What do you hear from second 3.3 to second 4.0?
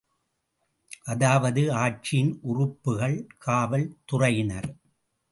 காவல்